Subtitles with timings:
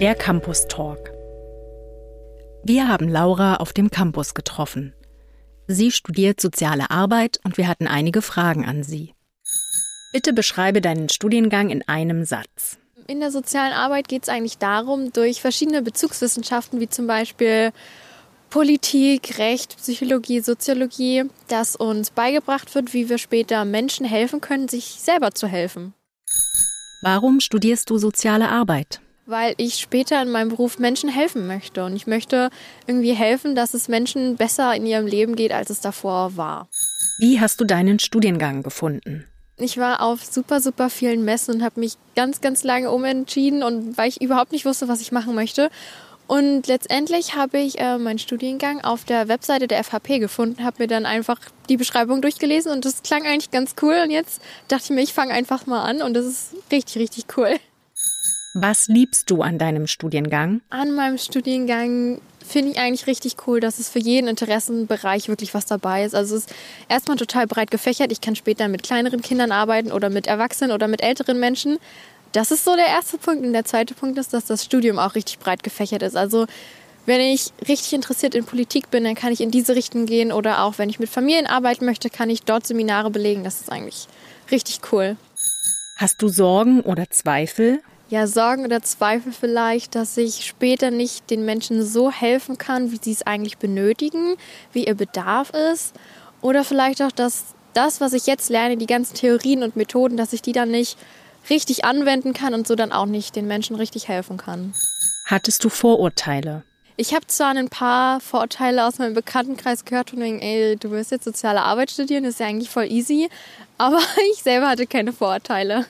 [0.00, 1.10] Der Campus Talk.
[2.64, 4.94] Wir haben Laura auf dem Campus getroffen.
[5.66, 9.14] Sie studiert soziale Arbeit und wir hatten einige Fragen an sie.
[10.12, 12.78] Bitte beschreibe deinen Studiengang in einem Satz.
[13.06, 17.70] In der sozialen Arbeit geht es eigentlich darum, durch verschiedene Bezugswissenschaften wie zum Beispiel
[18.50, 24.96] Politik, Recht, Psychologie, Soziologie, dass uns beigebracht wird, wie wir später Menschen helfen können, sich
[24.98, 25.94] selber zu helfen.
[27.02, 29.00] Warum studierst du soziale Arbeit?
[29.24, 31.84] Weil ich später in meinem Beruf Menschen helfen möchte.
[31.84, 32.50] Und ich möchte
[32.86, 36.68] irgendwie helfen, dass es Menschen besser in ihrem Leben geht, als es davor war.
[37.18, 39.24] Wie hast du deinen Studiengang gefunden?
[39.56, 43.96] Ich war auf super, super vielen Messen und habe mich ganz, ganz lange umentschieden und
[43.98, 45.70] weil ich überhaupt nicht wusste, was ich machen möchte.
[46.30, 50.86] Und letztendlich habe ich äh, meinen Studiengang auf der Webseite der FHP gefunden, habe mir
[50.86, 53.96] dann einfach die Beschreibung durchgelesen und das klang eigentlich ganz cool.
[54.04, 57.24] Und jetzt dachte ich mir, ich fange einfach mal an und das ist richtig, richtig
[57.36, 57.56] cool.
[58.54, 60.60] Was liebst du an deinem Studiengang?
[60.70, 65.66] An meinem Studiengang finde ich eigentlich richtig cool, dass es für jeden Interessenbereich wirklich was
[65.66, 66.14] dabei ist.
[66.14, 66.54] Also es ist
[66.88, 68.12] erstmal total breit gefächert.
[68.12, 71.78] Ich kann später mit kleineren Kindern arbeiten oder mit Erwachsenen oder mit älteren Menschen.
[72.32, 73.44] Das ist so der erste Punkt.
[73.44, 76.16] Und der zweite Punkt ist, dass das Studium auch richtig breit gefächert ist.
[76.16, 76.46] Also
[77.06, 80.32] wenn ich richtig interessiert in Politik bin, dann kann ich in diese Richtung gehen.
[80.32, 83.42] Oder auch wenn ich mit Familien arbeiten möchte, kann ich dort Seminare belegen.
[83.42, 84.06] Das ist eigentlich
[84.50, 85.16] richtig cool.
[85.96, 87.80] Hast du Sorgen oder Zweifel?
[88.10, 92.98] Ja, Sorgen oder Zweifel vielleicht, dass ich später nicht den Menschen so helfen kann, wie
[93.00, 94.36] sie es eigentlich benötigen,
[94.72, 95.94] wie ihr Bedarf ist.
[96.40, 100.32] Oder vielleicht auch, dass das, was ich jetzt lerne, die ganzen Theorien und Methoden, dass
[100.32, 100.98] ich die dann nicht
[101.48, 104.74] richtig anwenden kann und so dann auch nicht den Menschen richtig helfen kann.
[105.24, 106.64] Hattest du Vorurteile?
[106.96, 111.12] Ich habe zwar ein paar Vorurteile aus meinem Bekanntenkreis gehört von wegen, ey, du wirst
[111.12, 113.30] jetzt soziale Arbeit studieren, ist ja eigentlich voll easy,
[113.78, 114.00] aber
[114.32, 115.86] ich selber hatte keine Vorurteile.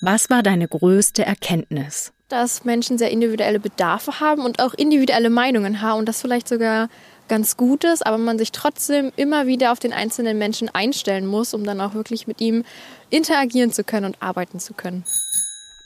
[0.00, 2.12] Was war deine größte Erkenntnis?
[2.28, 6.88] Dass Menschen sehr individuelle Bedarfe haben und auch individuelle Meinungen haben und das vielleicht sogar
[7.28, 11.54] ganz gut ist, aber man sich trotzdem immer wieder auf den einzelnen Menschen einstellen muss,
[11.54, 12.64] um dann auch wirklich mit ihm
[13.10, 15.04] interagieren zu können und arbeiten zu können.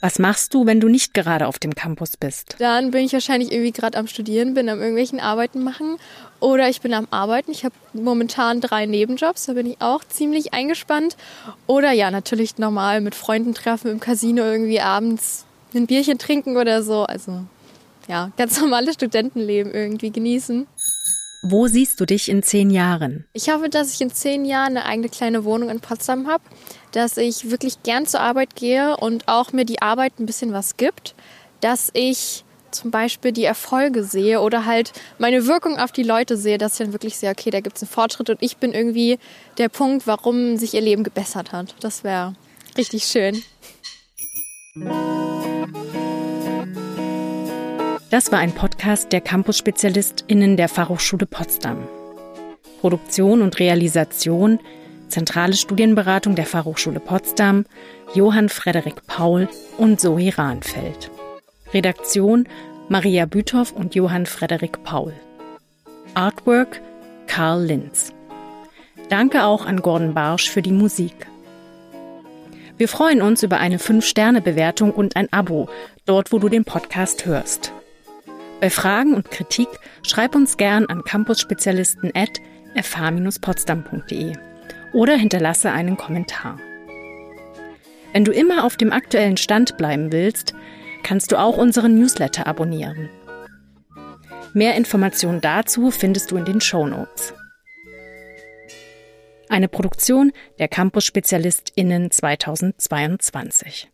[0.01, 2.55] Was machst du, wenn du nicht gerade auf dem Campus bist?
[2.59, 5.97] Dann bin ich wahrscheinlich irgendwie gerade am Studieren, bin am irgendwelchen Arbeiten machen
[6.39, 7.51] oder ich bin am Arbeiten.
[7.51, 11.17] Ich habe momentan drei Nebenjobs, da bin ich auch ziemlich eingespannt.
[11.67, 16.81] Oder ja, natürlich normal mit Freunden treffen im Casino irgendwie abends ein Bierchen trinken oder
[16.81, 17.03] so.
[17.03, 17.43] Also
[18.07, 20.65] ja, ganz normales Studentenleben irgendwie genießen.
[21.41, 23.25] Wo siehst du dich in zehn Jahren?
[23.33, 26.43] Ich hoffe, dass ich in zehn Jahren eine eigene kleine Wohnung in Potsdam habe,
[26.91, 30.75] dass ich wirklich gern zur Arbeit gehe und auch mir die Arbeit ein bisschen was
[30.75, 31.15] gibt,
[31.61, 36.57] dass ich zum Beispiel die Erfolge sehe oder halt meine Wirkung auf die Leute sehe,
[36.57, 39.17] dass ich dann wirklich sehe, okay, da gibt es einen Fortschritt und ich bin irgendwie
[39.57, 41.73] der Punkt, warum sich ihr Leben gebessert hat.
[41.79, 42.35] Das wäre
[42.77, 43.41] richtig schön.
[48.09, 51.87] Das war ein Podcast der Campus-SpezialistInnen der Fachhochschule Potsdam.
[52.81, 54.59] Produktion und Realisation,
[55.09, 57.65] zentrale Studienberatung der Fachhochschule Potsdam,
[58.15, 61.11] Johann Frederik Paul und Zoe Rahnfeld.
[61.71, 62.47] Redaktion
[62.87, 65.13] Maria Büthoff und Johann Frederik Paul.
[66.15, 66.81] Artwork
[67.27, 68.11] Karl Linz.
[69.09, 71.27] Danke auch an Gordon Barsch für die Musik.
[72.75, 75.69] Wir freuen uns über eine 5-Sterne-Bewertung und ein Abo,
[76.07, 77.71] dort wo du den Podcast hörst.
[78.59, 79.69] Bei Fragen und Kritik
[80.03, 82.41] schreib uns gern an campusspezialisten at
[82.75, 84.33] fh-potsdam.de
[84.93, 86.59] oder hinterlasse einen Kommentar.
[88.11, 90.53] Wenn du immer auf dem aktuellen Stand bleiben willst,
[91.03, 93.09] kannst du auch unseren Newsletter abonnieren.
[94.53, 97.33] Mehr Informationen dazu findest du in den Show Notes.
[99.47, 103.89] Eine Produktion der Campus SpezialistInnen 2022.